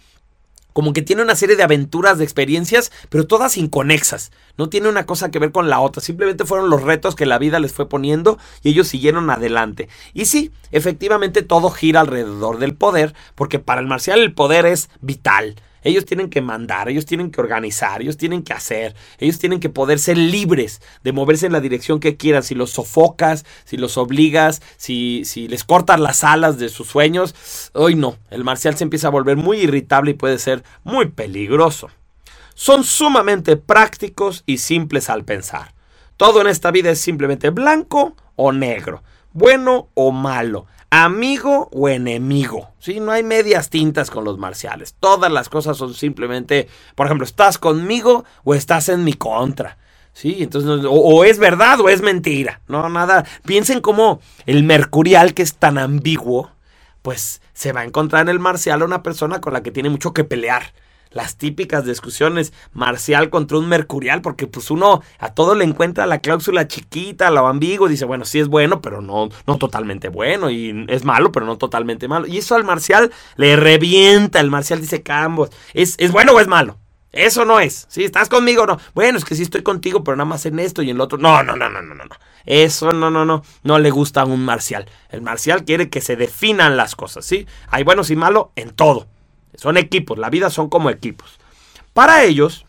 como 0.71 0.93
que 0.93 1.01
tiene 1.01 1.23
una 1.23 1.35
serie 1.35 1.57
de 1.57 1.63
aventuras, 1.63 2.17
de 2.17 2.23
experiencias, 2.23 2.93
pero 3.09 3.27
todas 3.27 3.57
inconexas. 3.57 4.31
No 4.57 4.69
tiene 4.69 4.87
una 4.87 5.05
cosa 5.05 5.29
que 5.29 5.39
ver 5.39 5.51
con 5.51 5.69
la 5.69 5.81
otra. 5.81 6.01
Simplemente 6.01 6.45
fueron 6.45 6.69
los 6.69 6.83
retos 6.83 7.17
que 7.17 7.25
la 7.25 7.37
vida 7.37 7.59
les 7.59 7.73
fue 7.73 7.89
poniendo 7.89 8.37
y 8.63 8.69
ellos 8.69 8.87
siguieron 8.87 9.29
adelante. 9.29 9.89
Y 10.13 10.23
sí, 10.23 10.53
efectivamente 10.71 11.41
todo 11.41 11.69
gira 11.69 11.99
alrededor 11.99 12.59
del 12.59 12.75
poder, 12.75 13.13
porque 13.35 13.59
para 13.59 13.81
el 13.81 13.87
marcial 13.87 14.21
el 14.21 14.33
poder 14.33 14.65
es 14.65 14.89
vital. 15.01 15.57
Ellos 15.83 16.05
tienen 16.05 16.29
que 16.29 16.41
mandar, 16.41 16.89
ellos 16.89 17.05
tienen 17.05 17.31
que 17.31 17.41
organizar, 17.41 18.01
ellos 18.01 18.17
tienen 18.17 18.43
que 18.43 18.53
hacer, 18.53 18.95
ellos 19.17 19.39
tienen 19.39 19.59
que 19.59 19.69
poder 19.69 19.99
ser 19.99 20.17
libres 20.17 20.81
de 21.03 21.11
moverse 21.11 21.45
en 21.47 21.53
la 21.53 21.61
dirección 21.61 21.99
que 21.99 22.17
quieran. 22.17 22.43
Si 22.43 22.55
los 22.55 22.71
sofocas, 22.71 23.45
si 23.65 23.77
los 23.77 23.97
obligas, 23.97 24.61
si, 24.77 25.23
si 25.25 25.47
les 25.47 25.63
cortas 25.63 25.99
las 25.99 26.23
alas 26.23 26.57
de 26.57 26.69
sus 26.69 26.87
sueños, 26.87 27.35
hoy 27.73 27.95
no, 27.95 28.17
el 28.29 28.43
marcial 28.43 28.77
se 28.77 28.83
empieza 28.83 29.07
a 29.07 29.11
volver 29.11 29.37
muy 29.37 29.59
irritable 29.59 30.11
y 30.11 30.15
puede 30.15 30.37
ser 30.37 30.63
muy 30.83 31.07
peligroso. 31.07 31.89
Son 32.53 32.83
sumamente 32.83 33.57
prácticos 33.57 34.43
y 34.45 34.57
simples 34.57 35.09
al 35.09 35.25
pensar. 35.25 35.73
Todo 36.17 36.41
en 36.41 36.47
esta 36.47 36.69
vida 36.69 36.91
es 36.91 36.99
simplemente 36.99 37.49
blanco 37.49 38.15
o 38.35 38.51
negro, 38.51 39.03
bueno 39.33 39.89
o 39.95 40.11
malo 40.11 40.67
amigo 40.91 41.69
o 41.71 41.89
enemigo. 41.89 42.69
¿sí? 42.77 42.99
No 42.99 43.11
hay 43.11 43.23
medias 43.23 43.71
tintas 43.71 44.11
con 44.11 44.23
los 44.23 44.37
marciales. 44.37 44.95
Todas 44.99 45.31
las 45.31 45.49
cosas 45.49 45.77
son 45.77 45.95
simplemente, 45.95 46.67
por 46.95 47.07
ejemplo, 47.07 47.25
estás 47.25 47.57
conmigo 47.57 48.25
o 48.43 48.53
estás 48.53 48.89
en 48.89 49.03
mi 49.03 49.13
contra. 49.13 49.77
Sí, 50.13 50.37
entonces, 50.41 50.85
o, 50.87 51.23
es 51.23 51.39
verdad 51.39 51.79
o 51.79 51.89
es 51.89 52.01
mentira. 52.01 52.61
No, 52.67 52.89
nada. 52.89 53.25
Piensen 53.45 53.79
cómo 53.79 54.19
el 54.45 54.63
mercurial, 54.63 55.33
que 55.33 55.41
es 55.41 55.55
tan 55.55 55.77
ambiguo, 55.77 56.51
pues 57.01 57.41
se 57.53 57.71
va 57.71 57.81
a 57.81 57.85
encontrar 57.85 58.23
en 58.23 58.29
el 58.29 58.39
marcial 58.39 58.83
una 58.83 59.03
persona 59.03 59.39
con 59.39 59.53
la 59.53 59.63
que 59.63 59.71
tiene 59.71 59.89
mucho 59.89 60.13
que 60.13 60.25
pelear. 60.25 60.73
Las 61.11 61.37
típicas 61.37 61.85
discusiones 61.85 62.53
marcial 62.73 63.29
contra 63.29 63.57
un 63.57 63.67
mercurial, 63.67 64.21
porque 64.21 64.47
pues 64.47 64.71
uno 64.71 65.01
a 65.19 65.33
todo 65.33 65.55
le 65.55 65.65
encuentra 65.65 66.05
la 66.05 66.19
cláusula 66.19 66.67
chiquita, 66.67 67.29
lo 67.29 67.47
ambiguo, 67.47 67.87
dice, 67.87 68.05
bueno, 68.05 68.25
sí 68.25 68.39
es 68.39 68.47
bueno, 68.47 68.81
pero 68.81 69.01
no, 69.01 69.29
no 69.45 69.57
totalmente 69.57 70.09
bueno, 70.09 70.49
y 70.49 70.85
es 70.87 71.03
malo, 71.03 71.31
pero 71.31 71.45
no 71.45 71.57
totalmente 71.57 72.07
malo. 72.07 72.25
Y 72.27 72.37
eso 72.37 72.55
al 72.55 72.63
marcial 72.63 73.11
le 73.35 73.55
revienta, 73.55 74.39
el 74.39 74.49
marcial 74.49 74.81
dice, 74.81 75.03
cambos, 75.03 75.49
¿es, 75.73 75.95
¿es 75.99 76.11
bueno 76.11 76.33
o 76.33 76.39
es 76.39 76.47
malo? 76.47 76.77
Eso 77.11 77.43
no 77.43 77.59
es. 77.59 77.87
Si 77.89 78.05
estás 78.05 78.29
conmigo, 78.29 78.65
no. 78.65 78.79
Bueno, 78.93 79.17
es 79.17 79.25
que 79.25 79.35
sí 79.35 79.43
estoy 79.43 79.63
contigo, 79.63 80.03
pero 80.03 80.15
nada 80.15 80.29
más 80.29 80.45
en 80.45 80.59
esto 80.59 80.81
y 80.81 80.89
en 80.89 80.97
lo 80.97 81.03
otro. 81.03 81.17
No, 81.17 81.43
no, 81.43 81.57
no, 81.57 81.69
no, 81.69 81.81
no, 81.81 81.93
no. 81.93 82.05
Eso 82.45 82.93
no, 82.93 83.11
no, 83.11 83.25
no. 83.25 83.43
No 83.63 83.79
le 83.79 83.91
gusta 83.91 84.21
a 84.21 84.25
un 84.25 84.45
marcial. 84.45 84.87
El 85.09 85.21
marcial 85.21 85.65
quiere 85.65 85.89
que 85.89 85.99
se 85.99 86.15
definan 86.15 86.77
las 86.77 86.95
cosas, 86.95 87.25
¿sí? 87.25 87.47
Hay 87.67 87.83
buenos 87.83 88.11
y 88.11 88.15
malos 88.15 88.47
en 88.55 88.69
todo. 88.69 89.07
Son 89.55 89.77
equipos. 89.77 90.17
La 90.17 90.29
vida 90.29 90.49
son 90.49 90.69
como 90.69 90.89
equipos. 90.89 91.39
Para 91.93 92.23
ellos, 92.23 92.65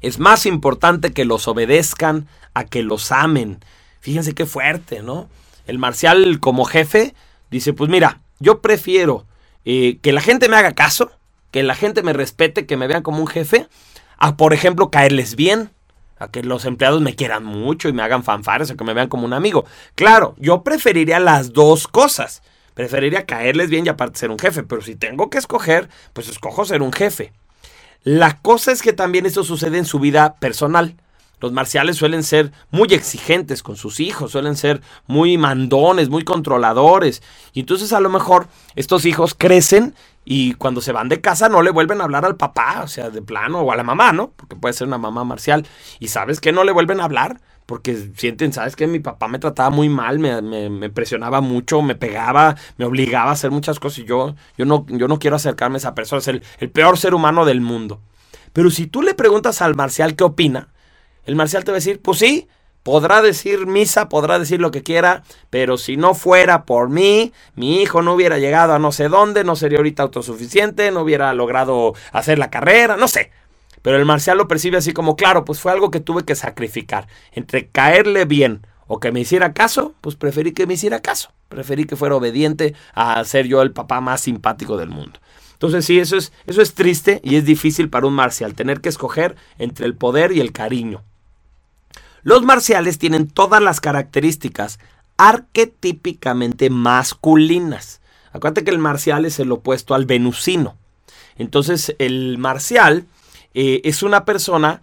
es 0.00 0.18
más 0.18 0.46
importante 0.46 1.12
que 1.12 1.24
los 1.24 1.48
obedezcan 1.48 2.28
a 2.54 2.64
que 2.64 2.82
los 2.82 3.12
amen. 3.12 3.64
Fíjense 4.00 4.34
qué 4.34 4.46
fuerte, 4.46 5.02
¿no? 5.02 5.28
El 5.66 5.78
marcial 5.78 6.40
como 6.40 6.64
jefe 6.64 7.14
dice, 7.50 7.72
pues 7.72 7.88
mira, 7.88 8.20
yo 8.40 8.60
prefiero 8.60 9.26
eh, 9.64 9.98
que 10.02 10.12
la 10.12 10.20
gente 10.20 10.48
me 10.48 10.56
haga 10.56 10.72
caso 10.72 11.12
que 11.52 11.62
la 11.62 11.76
gente 11.76 12.02
me 12.02 12.12
respete, 12.12 12.66
que 12.66 12.76
me 12.76 12.88
vean 12.88 13.02
como 13.02 13.20
un 13.20 13.28
jefe, 13.28 13.68
a 14.18 14.36
por 14.36 14.54
ejemplo 14.54 14.90
caerles 14.90 15.36
bien, 15.36 15.70
a 16.18 16.28
que 16.28 16.42
los 16.42 16.64
empleados 16.64 17.00
me 17.00 17.14
quieran 17.14 17.44
mucho 17.44 17.88
y 17.88 17.92
me 17.92 18.02
hagan 18.02 18.24
fanfares 18.24 18.70
o 18.70 18.76
que 18.76 18.84
me 18.84 18.94
vean 18.94 19.08
como 19.08 19.26
un 19.26 19.34
amigo. 19.34 19.64
Claro, 19.94 20.34
yo 20.38 20.62
preferiría 20.62 21.20
las 21.20 21.52
dos 21.52 21.86
cosas. 21.86 22.42
Preferiría 22.74 23.26
caerles 23.26 23.70
bien 23.70 23.86
y 23.86 23.88
aparte 23.88 24.18
ser 24.18 24.30
un 24.30 24.38
jefe, 24.38 24.62
pero 24.62 24.82
si 24.82 24.96
tengo 24.96 25.30
que 25.30 25.38
escoger, 25.38 25.88
pues 26.12 26.28
escojo 26.28 26.64
ser 26.64 26.82
un 26.82 26.92
jefe. 26.92 27.32
La 28.02 28.38
cosa 28.38 28.72
es 28.72 28.82
que 28.82 28.92
también 28.92 29.26
esto 29.26 29.44
sucede 29.44 29.78
en 29.78 29.84
su 29.84 30.00
vida 30.00 30.34
personal. 30.36 30.96
Los 31.42 31.52
marciales 31.52 31.96
suelen 31.96 32.22
ser 32.22 32.52
muy 32.70 32.88
exigentes 32.92 33.64
con 33.64 33.74
sus 33.74 33.98
hijos, 33.98 34.30
suelen 34.30 34.56
ser 34.56 34.80
muy 35.08 35.36
mandones, 35.38 36.08
muy 36.08 36.22
controladores. 36.22 37.20
Y 37.52 37.60
entonces 37.60 37.92
a 37.92 38.00
lo 38.00 38.10
mejor 38.10 38.46
estos 38.76 39.04
hijos 39.04 39.34
crecen 39.36 39.94
y 40.24 40.54
cuando 40.54 40.80
se 40.80 40.92
van 40.92 41.08
de 41.08 41.20
casa 41.20 41.48
no 41.48 41.62
le 41.62 41.72
vuelven 41.72 42.00
a 42.00 42.04
hablar 42.04 42.24
al 42.24 42.36
papá, 42.36 42.82
o 42.84 42.88
sea, 42.88 43.10
de 43.10 43.22
plano, 43.22 43.60
o 43.60 43.72
a 43.72 43.76
la 43.76 43.82
mamá, 43.82 44.12
¿no? 44.12 44.30
Porque 44.30 44.54
puede 44.54 44.72
ser 44.72 44.86
una 44.86 44.98
mamá 44.98 45.24
marcial. 45.24 45.66
Y 45.98 46.08
sabes 46.08 46.40
que 46.40 46.52
no 46.52 46.62
le 46.62 46.70
vuelven 46.70 47.00
a 47.00 47.04
hablar, 47.04 47.40
porque 47.66 48.10
sienten, 48.16 48.52
sabes 48.52 48.76
que 48.76 48.86
mi 48.86 48.98
papá 48.98 49.28
me 49.28 49.38
trataba 49.38 49.70
muy 49.70 49.88
mal, 49.88 50.18
me, 50.18 50.90
presionaba 50.90 51.40
mucho, 51.40 51.82
me 51.82 51.94
pegaba, 51.94 52.56
me 52.76 52.84
obligaba 52.84 53.30
a 53.30 53.34
hacer 53.34 53.50
muchas 53.50 53.78
cosas 53.78 54.00
y 54.00 54.04
yo, 54.04 54.34
yo, 54.58 54.64
no, 54.64 54.86
yo 54.88 55.08
no 55.08 55.18
quiero 55.18 55.36
acercarme 55.36 55.76
a 55.76 55.78
esa 55.78 55.94
persona, 55.94 56.20
es 56.20 56.28
el, 56.28 56.42
el 56.58 56.70
peor 56.70 56.98
ser 56.98 57.14
humano 57.14 57.44
del 57.44 57.60
mundo. 57.60 58.00
Pero 58.52 58.70
si 58.70 58.86
tú 58.86 59.02
le 59.02 59.14
preguntas 59.14 59.62
al 59.62 59.74
marcial 59.74 60.16
qué 60.16 60.24
opina, 60.24 60.68
el 61.24 61.36
marcial 61.36 61.64
te 61.64 61.70
va 61.70 61.76
a 61.76 61.80
decir, 61.80 62.00
pues 62.02 62.18
sí, 62.18 62.48
Podrá 62.82 63.22
decir 63.22 63.66
misa, 63.66 64.08
podrá 64.08 64.40
decir 64.40 64.60
lo 64.60 64.72
que 64.72 64.82
quiera, 64.82 65.22
pero 65.50 65.78
si 65.78 65.96
no 65.96 66.14
fuera 66.14 66.64
por 66.64 66.88
mí, 66.88 67.32
mi 67.54 67.80
hijo 67.80 68.02
no 68.02 68.14
hubiera 68.14 68.38
llegado 68.38 68.74
a 68.74 68.80
no 68.80 68.90
sé 68.90 69.08
dónde, 69.08 69.44
no 69.44 69.54
sería 69.54 69.78
ahorita 69.78 70.02
autosuficiente, 70.02 70.90
no 70.90 71.02
hubiera 71.02 71.32
logrado 71.32 71.94
hacer 72.10 72.40
la 72.40 72.50
carrera, 72.50 72.96
no 72.96 73.06
sé. 73.06 73.30
Pero 73.82 73.98
el 73.98 74.04
marcial 74.04 74.38
lo 74.38 74.48
percibe 74.48 74.78
así 74.78 74.92
como, 74.92 75.16
claro, 75.16 75.44
pues 75.44 75.60
fue 75.60 75.72
algo 75.72 75.90
que 75.90 76.00
tuve 76.00 76.24
que 76.24 76.36
sacrificar. 76.36 77.08
Entre 77.32 77.66
caerle 77.66 78.24
bien 78.24 78.66
o 78.86 79.00
que 79.00 79.12
me 79.12 79.20
hiciera 79.20 79.52
caso, 79.52 79.94
pues 80.00 80.16
preferí 80.16 80.52
que 80.52 80.66
me 80.66 80.74
hiciera 80.74 81.00
caso. 81.00 81.32
Preferí 81.48 81.84
que 81.84 81.96
fuera 81.96 82.14
obediente 82.14 82.74
a 82.94 83.22
ser 83.24 83.46
yo 83.46 83.60
el 83.60 83.72
papá 83.72 84.00
más 84.00 84.22
simpático 84.22 84.76
del 84.76 84.88
mundo. 84.88 85.18
Entonces 85.52 85.84
sí, 85.84 85.98
eso 85.98 86.16
es, 86.16 86.32
eso 86.46 86.62
es 86.62 86.74
triste 86.74 87.20
y 87.22 87.36
es 87.36 87.44
difícil 87.44 87.88
para 87.88 88.06
un 88.06 88.14
marcial, 88.14 88.54
tener 88.54 88.80
que 88.80 88.88
escoger 88.88 89.36
entre 89.58 89.86
el 89.86 89.94
poder 89.94 90.32
y 90.32 90.40
el 90.40 90.52
cariño. 90.52 91.02
Los 92.22 92.42
marciales 92.42 92.98
tienen 92.98 93.28
todas 93.28 93.62
las 93.62 93.80
características 93.80 94.78
arquetípicamente 95.16 96.70
masculinas. 96.70 98.00
Acuérdate 98.32 98.64
que 98.64 98.70
el 98.70 98.78
marcial 98.78 99.24
es 99.24 99.38
el 99.40 99.52
opuesto 99.52 99.94
al 99.94 100.06
venusino. 100.06 100.76
Entonces, 101.36 101.94
el 101.98 102.38
marcial 102.38 103.06
eh, 103.54 103.80
es 103.84 104.02
una 104.02 104.24
persona 104.24 104.82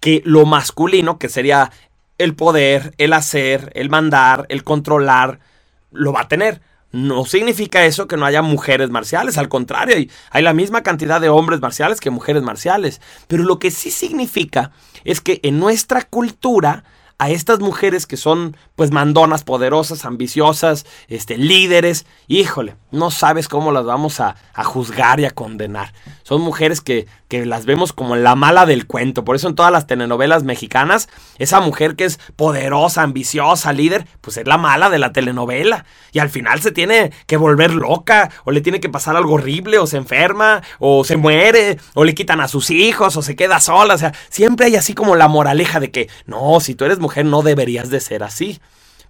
que 0.00 0.22
lo 0.24 0.46
masculino, 0.46 1.18
que 1.18 1.28
sería 1.28 1.70
el 2.18 2.34
poder, 2.34 2.94
el 2.98 3.12
hacer, 3.12 3.72
el 3.74 3.90
mandar, 3.90 4.46
el 4.48 4.64
controlar, 4.64 5.40
lo 5.90 6.12
va 6.12 6.22
a 6.22 6.28
tener. 6.28 6.60
No 6.90 7.24
significa 7.26 7.84
eso 7.84 8.08
que 8.08 8.16
no 8.16 8.24
haya 8.24 8.40
mujeres 8.40 8.90
marciales, 8.90 9.36
al 9.36 9.48
contrario, 9.48 9.96
hay, 9.96 10.10
hay, 10.30 10.42
la 10.42 10.54
misma 10.54 10.82
cantidad 10.82 11.20
de 11.20 11.28
hombres 11.28 11.60
marciales 11.60 12.00
que 12.00 12.10
mujeres 12.10 12.42
marciales. 12.42 13.00
Pero 13.26 13.44
lo 13.44 13.58
que 13.58 13.70
sí 13.70 13.90
significa 13.90 14.72
es 15.04 15.20
que 15.20 15.40
en 15.42 15.58
nuestra 15.60 16.02
cultura 16.02 16.84
a 17.18 17.30
estas 17.30 17.58
mujeres 17.58 18.06
que 18.06 18.16
son 18.16 18.56
pues 18.76 18.92
mandonas, 18.92 19.42
poderosas, 19.42 20.04
ambiciosas, 20.04 20.86
este, 21.08 21.36
líderes, 21.36 22.06
híjole, 22.28 22.76
no 22.92 23.10
sabes 23.10 23.48
cómo 23.48 23.72
las 23.72 23.84
vamos 23.84 24.20
a, 24.20 24.36
juzgar 24.64 25.18
y 25.18 25.24
a 25.24 25.30
condenar. 25.30 25.92
Son 26.28 26.42
mujeres 26.42 26.82
que, 26.82 27.06
que, 27.28 27.46
las 27.46 27.64
vemos 27.64 27.94
como 27.94 28.14
la 28.14 28.34
mala 28.34 28.66
del 28.66 28.86
cuento. 28.86 29.24
Por 29.24 29.34
eso 29.34 29.48
en 29.48 29.54
todas 29.54 29.72
las 29.72 29.86
telenovelas 29.86 30.42
mexicanas, 30.42 31.08
esa 31.38 31.60
mujer 31.60 31.96
que 31.96 32.04
es 32.04 32.20
poderosa, 32.36 33.00
ambiciosa, 33.00 33.72
líder, 33.72 34.06
pues 34.20 34.36
es 34.36 34.46
la 34.46 34.58
mala 34.58 34.90
de 34.90 34.98
la 34.98 35.14
telenovela. 35.14 35.86
Y 36.12 36.18
al 36.18 36.28
final 36.28 36.60
se 36.60 36.70
tiene 36.70 37.12
que 37.26 37.38
volver 37.38 37.72
loca, 37.72 38.30
o 38.44 38.50
le 38.50 38.60
tiene 38.60 38.78
que 38.78 38.90
pasar 38.90 39.16
algo 39.16 39.36
horrible, 39.36 39.78
o 39.78 39.86
se 39.86 39.96
enferma, 39.96 40.60
o 40.78 41.02
se 41.02 41.16
muere, 41.16 41.78
o 41.94 42.04
le 42.04 42.14
quitan 42.14 42.42
a 42.42 42.48
sus 42.48 42.68
hijos, 42.68 43.16
o 43.16 43.22
se 43.22 43.34
queda 43.34 43.58
sola. 43.58 43.94
O 43.94 43.98
sea, 43.98 44.12
siempre 44.28 44.66
hay 44.66 44.76
así 44.76 44.92
como 44.92 45.16
la 45.16 45.28
moraleja 45.28 45.80
de 45.80 45.90
que, 45.90 46.10
no, 46.26 46.60
si 46.60 46.74
tú 46.74 46.84
eres 46.84 46.98
mujer 46.98 47.24
no 47.24 47.40
deberías 47.40 47.88
de 47.88 48.00
ser 48.00 48.22
así. 48.22 48.60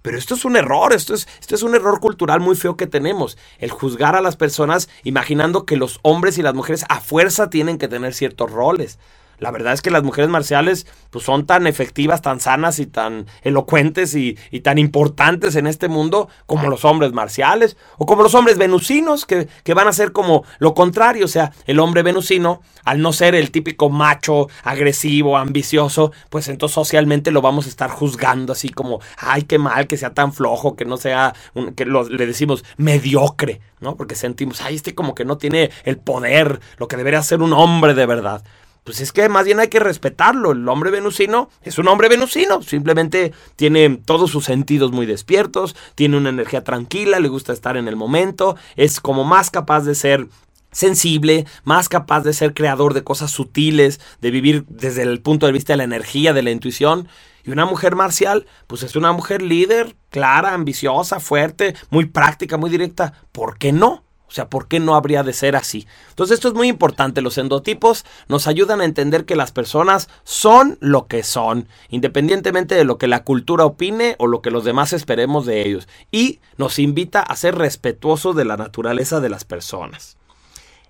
Pero 0.01 0.17
esto 0.17 0.35
es 0.35 0.45
un 0.45 0.55
error, 0.55 0.93
esto 0.93 1.13
es, 1.13 1.27
esto 1.39 1.55
es 1.55 1.63
un 1.63 1.75
error 1.75 1.99
cultural 1.99 2.39
muy 2.39 2.55
feo 2.55 2.77
que 2.77 2.87
tenemos. 2.87 3.37
El 3.57 3.71
juzgar 3.71 4.15
a 4.15 4.21
las 4.21 4.35
personas 4.35 4.89
imaginando 5.03 5.65
que 5.65 5.77
los 5.77 5.99
hombres 6.01 6.37
y 6.37 6.41
las 6.41 6.53
mujeres 6.53 6.85
a 6.89 7.01
fuerza 7.01 7.49
tienen 7.49 7.77
que 7.77 7.87
tener 7.87 8.13
ciertos 8.13 8.51
roles. 8.51 8.99
La 9.39 9.51
verdad 9.51 9.73
es 9.73 9.81
que 9.81 9.91
las 9.91 10.03
mujeres 10.03 10.29
marciales 10.29 10.85
pues, 11.09 11.25
son 11.25 11.45
tan 11.45 11.67
efectivas, 11.67 12.21
tan 12.21 12.39
sanas 12.39 12.79
y 12.79 12.85
tan 12.85 13.25
elocuentes 13.41 14.15
y, 14.15 14.37
tan 14.63 14.77
importantes 14.77 15.55
en 15.55 15.67
este 15.67 15.87
mundo 15.87 16.27
como 16.45 16.69
los 16.69 16.83
hombres 16.83 17.13
marciales 17.13 17.77
o 17.97 18.05
como 18.05 18.23
los 18.23 18.35
hombres 18.35 18.57
venusinos 18.57 19.25
que, 19.25 19.47
que, 19.63 19.73
van 19.73 19.87
a 19.87 19.93
ser 19.93 20.11
como 20.11 20.43
lo 20.59 20.73
contrario. 20.73 21.25
O 21.25 21.29
sea, 21.29 21.53
el 21.65 21.79
hombre 21.79 22.03
venusino, 22.03 22.61
al 22.83 23.01
no 23.01 23.13
ser 23.13 23.35
el 23.35 23.51
típico 23.51 23.89
macho, 23.89 24.49
agresivo, 24.63 25.37
ambicioso, 25.37 26.11
pues 26.29 26.49
entonces 26.49 26.75
socialmente 26.75 27.31
lo 27.31 27.41
vamos 27.41 27.65
a 27.65 27.69
estar 27.69 27.89
juzgando 27.89 28.53
así 28.53 28.69
como, 28.69 28.99
ay, 29.17 29.43
qué 29.43 29.57
mal 29.57 29.87
que 29.87 29.97
sea 29.97 30.13
tan 30.13 30.33
flojo, 30.33 30.75
que 30.75 30.85
no 30.85 30.97
sea, 30.97 31.33
que 31.75 31.85
le 31.85 32.25
decimos 32.25 32.65
mediocre, 32.77 33.61
¿no? 33.79 33.95
Porque 33.95 34.15
sentimos, 34.15 34.61
ay, 34.61 34.75
este 34.75 34.93
como 34.93 35.15
que 35.15 35.25
no 35.25 35.37
tiene 35.37 35.71
el 35.85 35.97
poder, 35.97 36.59
lo 36.77 36.87
que 36.87 36.97
debería 36.97 37.23
ser 37.23 37.41
un 37.41 37.53
hombre 37.53 37.93
de 37.93 38.05
verdad 38.05 38.43
pues 38.89 39.01
es 39.01 39.11
que 39.11 39.29
más 39.29 39.45
bien 39.45 39.59
hay 39.59 39.67
que 39.67 39.77
respetarlo. 39.77 40.51
El 40.51 40.67
hombre 40.67 40.89
venusino 40.89 41.51
es 41.61 41.77
un 41.77 41.87
hombre 41.87 42.09
venusino, 42.09 42.63
simplemente 42.63 43.33
tiene 43.55 44.01
todos 44.03 44.31
sus 44.31 44.45
sentidos 44.45 44.91
muy 44.91 45.05
despiertos, 45.05 45.75
tiene 45.93 46.17
una 46.17 46.29
energía 46.29 46.63
tranquila, 46.63 47.19
le 47.19 47.27
gusta 47.27 47.53
estar 47.53 47.77
en 47.77 47.87
el 47.87 47.95
momento, 47.95 48.55
es 48.75 48.99
como 48.99 49.25
más 49.25 49.51
capaz 49.51 49.81
de 49.81 49.93
ser 49.93 50.25
sensible, 50.71 51.45
más 51.65 51.87
capaz 51.87 52.21
de 52.21 52.33
ser 52.33 52.55
creador 52.55 52.95
de 52.95 53.03
cosas 53.03 53.29
sutiles, 53.29 53.99
de 54.21 54.31
vivir 54.31 54.65
desde 54.69 55.03
el 55.03 55.21
punto 55.21 55.45
de 55.45 55.51
vista 55.51 55.73
de 55.73 55.77
la 55.77 55.83
energía, 55.83 56.33
de 56.33 56.41
la 56.41 56.49
intuición. 56.49 57.07
Y 57.43 57.51
una 57.51 57.67
mujer 57.67 57.95
marcial, 57.95 58.47
pues 58.65 58.81
es 58.81 58.95
una 58.95 59.11
mujer 59.11 59.43
líder, 59.43 59.95
clara, 60.09 60.55
ambiciosa, 60.55 61.19
fuerte, 61.19 61.75
muy 61.91 62.05
práctica, 62.05 62.57
muy 62.57 62.71
directa. 62.71 63.13
¿Por 63.31 63.59
qué 63.59 63.71
no? 63.71 64.03
O 64.29 64.31
sea, 64.31 64.47
¿por 64.47 64.67
qué 64.67 64.79
no 64.79 64.93
habría 64.93 65.23
de 65.23 65.33
ser 65.33 65.55
así? 65.55 65.87
Entonces 66.09 66.35
esto 66.35 66.49
es 66.49 66.53
muy 66.53 66.67
importante. 66.67 67.21
Los 67.21 67.39
endotipos 67.39 68.05
nos 68.27 68.45
ayudan 68.45 68.79
a 68.79 68.85
entender 68.85 69.25
que 69.25 69.35
las 69.35 69.51
personas 69.51 70.07
son 70.23 70.77
lo 70.81 71.07
que 71.07 71.23
son, 71.23 71.67
independientemente 71.89 72.75
de 72.75 72.83
lo 72.83 72.99
que 72.99 73.07
la 73.07 73.23
cultura 73.23 73.65
opine 73.65 74.15
o 74.19 74.27
lo 74.27 74.43
que 74.43 74.51
los 74.51 74.63
demás 74.63 74.93
esperemos 74.93 75.47
de 75.47 75.67
ellos. 75.67 75.87
Y 76.11 76.39
nos 76.57 76.77
invita 76.77 77.21
a 77.21 77.35
ser 77.35 77.55
respetuosos 77.55 78.35
de 78.35 78.45
la 78.45 78.55
naturaleza 78.55 79.19
de 79.19 79.29
las 79.29 79.45
personas. 79.45 80.17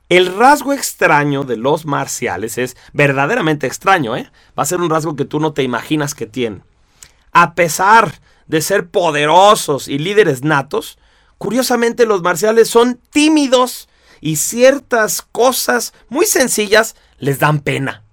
El 0.10 0.36
rasgo 0.36 0.74
extraño 0.74 1.46
de 1.46 1.56
los 1.56 1.86
marciales 1.86 2.58
es 2.58 2.76
verdaderamente 2.92 3.68
extraño, 3.68 4.18
¿eh? 4.18 4.30
Va 4.58 4.64
a 4.64 4.66
ser 4.66 4.82
un 4.82 4.90
rasgo 4.90 5.16
que 5.16 5.24
tú 5.24 5.40
no 5.40 5.54
te 5.54 5.64
imaginas 5.64 6.14
que 6.14 6.26
tienen. 6.26 6.64
A 7.32 7.54
pesar 7.54 8.20
de 8.48 8.62
ser 8.62 8.90
poderosos 8.90 9.88
y 9.88 9.98
líderes 9.98 10.44
natos, 10.44 10.99
Curiosamente 11.40 12.06
los 12.06 12.22
marciales 12.22 12.70
son 12.70 13.00
tímidos 13.10 13.90
y 14.22 14.36
ciertas 14.36 15.24
cosas 15.24 15.94
muy 16.10 16.26
sencillas 16.26 16.96
les 17.18 17.40
dan 17.40 17.62
pena. 17.62 18.04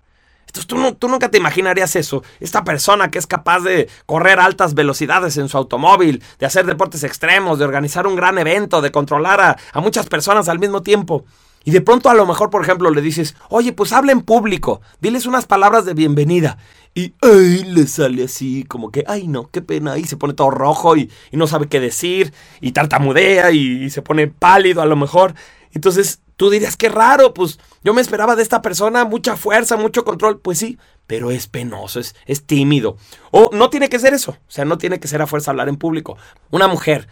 Entonces 0.47 0.67
tú, 0.69 0.95
tú, 0.95 1.09
nunca 1.09 1.29
te 1.29 1.37
imaginarías 1.37 1.97
eso. 1.97 2.23
Esta 2.41 2.65
persona 2.65 3.11
que 3.11 3.19
es 3.19 3.27
capaz 3.27 3.61
de 3.61 3.91
correr 4.07 4.39
altas 4.39 4.75
velocidades 4.75 5.37
en 5.37 5.49
su 5.49 5.59
automóvil, 5.59 6.23
de 6.39 6.47
hacer 6.47 6.65
deportes 6.67 7.03
extremos, 7.03 7.59
de 7.59 7.65
organizar 7.65 8.07
un 8.07 8.17
gran 8.17 8.39
evento, 8.39 8.81
de 8.81 8.93
controlar 8.93 9.59
a 9.73 9.81
muchas 9.81 10.07
personas 10.07 10.49
al 10.49 10.61
mismo 10.61 10.83
tiempo. 10.83 11.27
Y 11.67 11.73
de 11.73 11.81
pronto 11.81 12.09
a 12.09 12.15
lo 12.15 12.27
mejor, 12.27 12.49
por 12.49 12.63
ejemplo, 12.63 12.91
le 12.91 13.03
dices, 13.03 13.35
oye, 13.51 13.73
pues 13.73 13.93
habla 13.93 14.13
en 14.13 14.23
público, 14.23 14.81
diles 15.01 15.27
unas 15.27 15.47
palabras 15.47 15.85
de 15.85 15.95
bienvenida. 15.95 16.59
Y 16.95 17.15
ay, 17.21 17.65
le 17.65 17.89
sale 17.89 18.23
así, 18.23 18.63
como 18.63 18.93
que, 18.93 19.03
ay 19.09 19.27
no, 19.27 19.51
qué 19.51 19.63
pena, 19.63 19.99
y 19.99 20.05
se 20.05 20.17
pone 20.17 20.33
todo 20.33 20.51
rojo 20.51 20.97
y, 20.97 21.11
no 21.33 21.49
sabe 21.49 21.67
qué 21.67 21.81
decir, 21.81 22.33
y 22.61 22.71
tartamudea 22.71 23.51
y, 23.51 23.83
y 23.83 23.91
se 23.91 24.01
pone 24.01 24.29
pálido 24.29 24.81
a 24.81 24.87
lo 24.87 24.95
mejor. 24.95 25.35
Entonces 25.73 26.21
tú 26.37 26.51
dirías, 26.51 26.77
qué 26.77 26.89
raro, 26.89 27.35
pues 27.35 27.59
yo 27.83 27.95
me 27.95 28.01
esperaba 28.01 28.37
de 28.37 28.43
esta 28.43 28.63
persona 28.63 29.05
mucha 29.05 29.37
fuerza, 29.37 29.77
mucho 29.77 30.05
control. 30.05 30.39
Pues 30.39 30.59
sí, 30.59 30.79
pero 31.07 31.31
es 31.31 31.49
penoso, 31.49 31.99
es, 31.99 32.15
es 32.27 32.45
tímido. 32.45 32.97
O 33.31 33.51
no 33.53 33.71
tiene 33.71 33.89
que 33.89 33.99
ser 33.99 34.15
eso, 34.15 34.33
o 34.33 34.51
sea, 34.51 34.65
no 34.65 34.79
tiene 34.79 35.01
que 35.01 35.09
ser 35.09 35.23
a 35.23 35.27
fuerza 35.27 35.51
hablar 35.51 35.69
en 35.69 35.77
público. 35.77 36.17
Una 36.51 36.69
mujer 36.69 37.09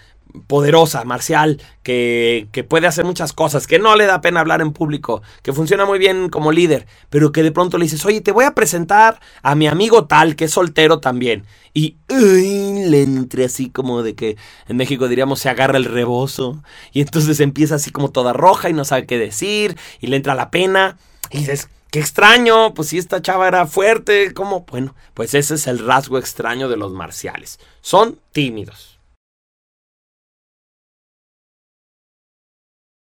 poderosa, 0.47 1.05
marcial, 1.05 1.61
que, 1.83 2.49
que, 2.53 2.64
puede 2.64 2.87
hacer 2.87 3.05
muchas 3.05 3.33
cosas, 3.33 3.67
que 3.67 3.79
no 3.79 3.95
le 3.97 4.07
da 4.07 4.21
pena 4.21 4.41
hablar 4.41 4.61
en 4.61 4.73
público, 4.73 5.23
que 5.43 5.53
funciona 5.53 5.85
muy 5.85 5.99
bien 5.99 6.29
como 6.29 6.53
líder, 6.53 6.87
pero 7.11 7.33
que 7.33 7.43
de 7.43 7.53
pronto 7.53 7.79
le 7.79 7.85
dices, 7.85 8.05
oye, 8.05 8.21
te 8.21 8.33
voy 8.33 8.45
a 8.45 8.55
presentar 8.55 9.21
a 9.43 9.55
mi 9.55 9.67
amigo 9.67 10.07
tal, 10.07 10.37
que 10.37 10.47
es 10.47 10.50
soltero 10.50 10.99
también. 11.00 11.45
Y 11.73 11.97
le 12.09 13.03
entre 13.03 13.45
así 13.45 13.69
como 13.69 14.03
de 14.03 14.14
que 14.14 14.37
en 14.69 14.76
México 14.76 15.09
diríamos 15.09 15.41
se 15.41 15.49
agarra 15.49 15.76
el 15.76 15.85
rebozo. 15.85 16.62
Y 16.93 17.00
entonces 17.00 17.41
empieza 17.41 17.76
así 17.76 17.91
como 17.91 18.11
toda 18.11 18.33
roja 18.33 18.71
y 18.71 18.73
no 18.73 18.85
sabe 18.85 19.07
qué 19.07 19.19
decir, 19.19 19.76
y 20.00 20.07
le 20.07 20.17
entra 20.17 20.35
la 20.35 20.50
pena. 20.50 20.99
Y 21.31 21.38
dices, 21.38 21.69
Qué 21.95 22.00
extraño, 22.00 22.75
pues 22.75 22.88
si 22.88 22.99
esta 22.99 23.23
chava 23.23 23.47
era 23.47 23.69
fuerte, 23.69 24.35
¿cómo? 24.35 24.67
Bueno, 24.69 24.97
pues 25.14 25.33
ese 25.35 25.55
es 25.55 25.69
el 25.69 25.79
rasgo 25.79 26.19
extraño 26.19 26.69
de 26.69 26.76
los 26.76 26.91
marciales. 26.91 27.61
Son 27.83 28.19
tímidos. 28.33 28.93